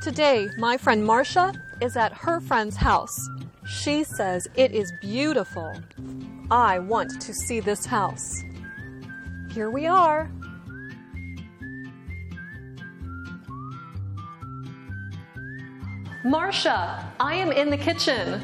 everyone! 0.00 0.14
Today, 0.14 0.48
my 0.58 0.76
friend 0.76 1.02
Marsha 1.02 1.54
is 1.80 1.96
at 1.96 2.12
her 2.12 2.40
friend's 2.40 2.76
house. 2.76 3.28
She 3.66 4.04
says 4.04 4.48
it 4.54 4.72
is 4.72 4.92
beautiful. 5.00 5.72
I 6.50 6.78
want 6.78 7.20
to 7.20 7.34
see 7.34 7.60
this 7.60 7.86
house. 7.86 8.42
Here 9.52 9.70
we 9.70 9.86
are. 9.86 10.30
Marsha, 16.24 17.02
I 17.18 17.34
am 17.34 17.50
in 17.52 17.70
the 17.70 17.78
kitchen. 17.78 18.42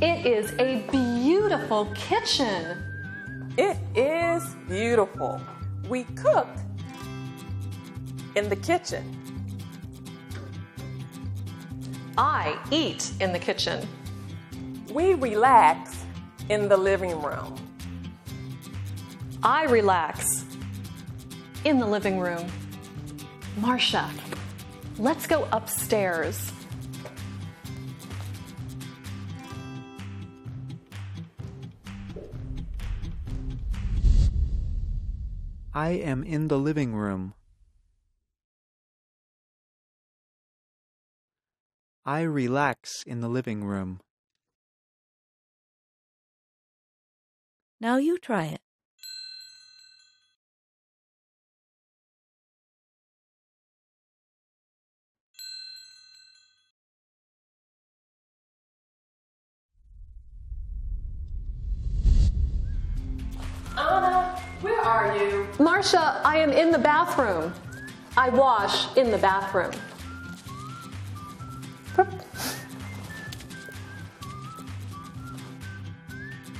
It 0.00 0.26
is 0.26 0.52
a 0.58 0.84
beautiful 0.90 1.86
kitchen. 1.94 2.82
It 3.56 3.78
is 3.94 4.42
beautiful. 4.68 5.40
We 5.88 6.04
cooked 6.16 6.60
in 8.36 8.48
the 8.48 8.56
kitchen. 8.56 9.04
I 12.16 12.58
eat 12.70 13.10
in 13.20 13.32
the 13.32 13.38
kitchen. 13.38 13.86
We 14.92 15.14
relax 15.14 16.04
in 16.48 16.68
the 16.68 16.76
living 16.76 17.20
room. 17.22 17.56
I 19.42 19.64
relax 19.64 20.44
in 21.64 21.78
the 21.78 21.86
living 21.86 22.20
room. 22.20 22.46
Marsha, 23.58 24.08
let's 24.98 25.26
go 25.26 25.48
upstairs. 25.52 26.52
I 35.74 35.90
am 35.90 36.22
in 36.22 36.46
the 36.46 36.58
living 36.58 36.94
room. 36.94 37.34
I 42.06 42.20
relax 42.20 43.02
in 43.06 43.20
the 43.20 43.28
living 43.30 43.64
room. 43.64 44.00
Now 47.80 47.96
you 47.96 48.18
try 48.18 48.44
it. 48.44 48.60
Anna, 63.78 64.38
where 64.60 64.80
are 64.80 65.16
you? 65.16 65.48
Marsha, 65.56 66.20
I 66.22 66.36
am 66.36 66.50
in 66.50 66.70
the 66.70 66.78
bathroom. 66.78 67.54
I 68.14 68.28
wash 68.28 68.94
in 68.98 69.10
the 69.10 69.18
bathroom. 69.18 69.72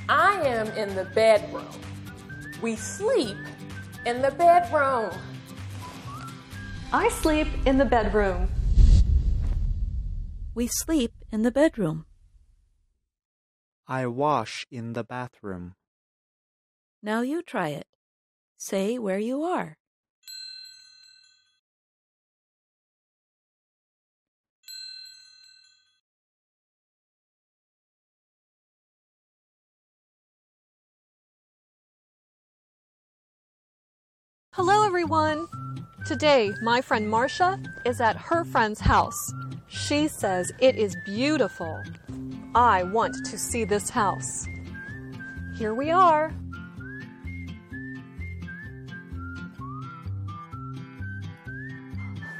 I 0.08 0.42
am 0.42 0.68
in 0.68 0.94
the 0.94 1.04
bedroom. 1.04 1.66
We 2.60 2.76
sleep 2.76 3.36
in 4.04 4.20
the 4.20 4.30
bedroom. 4.32 5.10
I 6.92 7.08
sleep 7.08 7.48
in 7.64 7.78
the 7.78 7.86
bedroom. 7.86 8.48
We 10.54 10.66
sleep 10.66 11.12
in 11.32 11.42
the 11.42 11.50
bedroom. 11.50 12.04
I 13.88 14.06
wash 14.06 14.66
in 14.70 14.92
the 14.92 15.04
bathroom. 15.04 15.74
Now 17.02 17.22
you 17.22 17.42
try 17.42 17.68
it. 17.68 17.86
Say 18.56 18.98
where 18.98 19.18
you 19.18 19.42
are. 19.42 19.78
Hello, 34.56 34.86
everyone. 34.86 35.48
Today, 36.06 36.54
my 36.62 36.80
friend 36.80 37.08
Marsha 37.12 37.60
is 37.84 38.00
at 38.00 38.14
her 38.14 38.44
friend's 38.44 38.78
house. 38.78 39.34
She 39.66 40.06
says 40.06 40.52
it 40.60 40.76
is 40.76 40.96
beautiful. 41.04 41.82
I 42.54 42.84
want 42.84 43.16
to 43.26 43.36
see 43.36 43.64
this 43.64 43.90
house. 43.90 44.46
Here 45.56 45.74
we 45.74 45.90
are. 45.90 46.32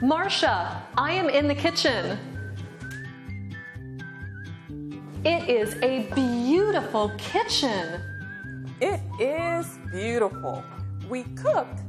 Marsha, 0.00 0.82
I 0.96 1.10
am 1.14 1.28
in 1.28 1.48
the 1.48 1.54
kitchen. 1.56 2.16
It 5.24 5.48
is 5.48 5.74
a 5.82 6.08
beautiful 6.14 7.10
kitchen. 7.18 8.00
It 8.80 9.00
is 9.18 9.66
beautiful. 9.90 10.62
We 11.08 11.24
cooked 11.34 11.80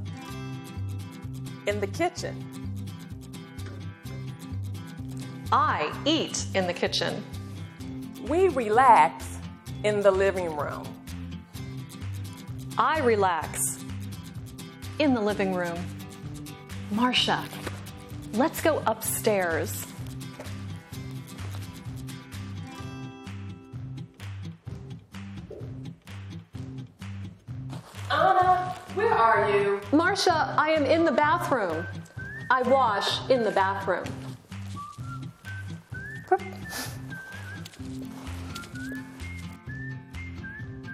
in 1.68 1.80
the 1.80 1.88
kitchen. 1.88 2.36
I 5.52 5.92
eat 6.06 6.46
in 6.54 6.68
the 6.68 6.74
kitchen. 6.74 7.24
We 8.28 8.50
relax 8.50 9.38
in 9.84 10.02
the 10.02 10.12
living 10.12 10.56
room. 10.58 10.88
I 12.78 13.00
relax 13.00 13.80
in 15.00 15.14
the 15.14 15.22
living 15.22 15.54
room. 15.54 15.78
Marsha, 16.92 17.44
let's 18.34 18.62
go 18.62 18.82
upstairs. 18.86 19.86
Anna, 28.12 28.55
where 28.96 29.14
are 29.14 29.52
you? 29.52 29.80
Marsha, 29.92 30.56
I 30.58 30.70
am 30.70 30.86
in 30.86 31.04
the 31.04 31.12
bathroom. 31.12 31.86
I 32.50 32.62
wash 32.64 33.30
in 33.30 33.44
the 33.44 33.52
bathroom. 33.52 34.06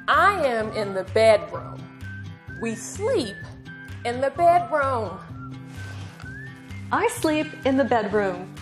I 0.08 0.46
am 0.46 0.72
in 0.74 0.94
the 0.94 1.04
bedroom. 1.14 1.82
We 2.62 2.76
sleep 2.76 3.36
in 4.04 4.20
the 4.20 4.32
bedroom. 4.32 5.20
I 6.92 7.08
sleep 7.08 7.48
in 7.66 7.78
the 7.78 7.86
bedroom. 7.86 8.54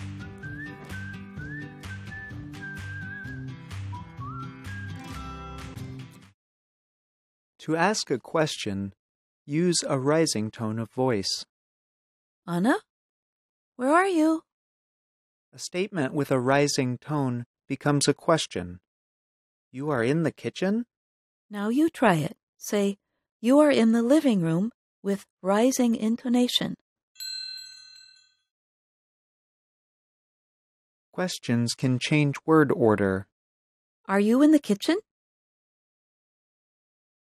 To 7.60 7.76
ask 7.76 8.10
a 8.10 8.18
question, 8.18 8.92
use 9.50 9.82
a 9.86 9.98
rising 9.98 10.50
tone 10.50 10.78
of 10.78 10.90
voice. 10.92 11.44
Anna? 12.46 12.76
Where 13.74 13.92
are 13.92 14.06
you? 14.06 14.42
A 15.52 15.58
statement 15.58 16.14
with 16.14 16.30
a 16.30 16.38
rising 16.38 16.98
tone 16.98 17.46
becomes 17.66 18.06
a 18.06 18.14
question. 18.14 18.78
You 19.72 19.90
are 19.90 20.04
in 20.04 20.22
the 20.22 20.30
kitchen? 20.30 20.86
Now 21.50 21.68
you 21.68 21.90
try 21.90 22.14
it. 22.14 22.36
Say, 22.58 22.98
You 23.40 23.58
are 23.58 23.70
in 23.70 23.90
the 23.90 24.02
living 24.02 24.40
room 24.40 24.70
with 25.02 25.26
rising 25.42 25.96
intonation. 25.96 26.76
Questions 31.12 31.74
can 31.74 31.98
change 31.98 32.36
word 32.46 32.70
order. 32.70 33.26
Are 34.06 34.20
you 34.20 34.42
in 34.42 34.52
the 34.52 34.60
kitchen? 34.60 34.98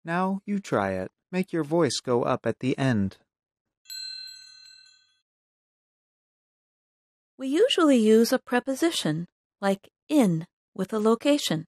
Now 0.04 0.40
you 0.44 0.60
try 0.60 0.92
it. 0.92 1.10
Make 1.32 1.50
your 1.50 1.64
voice 1.64 1.98
go 1.98 2.24
up 2.24 2.44
at 2.44 2.58
the 2.58 2.76
end. 2.76 3.16
We 7.38 7.48
usually 7.48 7.96
use 7.96 8.32
a 8.32 8.38
preposition, 8.38 9.26
like 9.58 9.88
in, 10.10 10.46
with 10.74 10.92
a 10.92 10.98
location. 10.98 11.64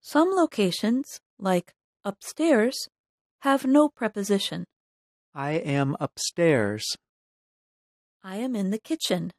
Some 0.00 0.30
locations, 0.30 1.18
like 1.38 1.74
upstairs, 2.04 2.88
have 3.40 3.66
no 3.66 3.88
preposition. 3.88 4.64
I 5.34 5.52
am 5.54 5.96
upstairs. 5.98 6.86
I 8.22 8.36
am 8.36 8.54
in 8.54 8.70
the 8.70 8.78
kitchen. 8.78 9.32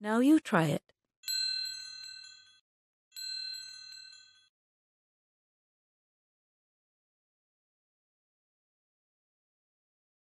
Now 0.00 0.20
you 0.20 0.38
try 0.38 0.66
it. 0.66 0.89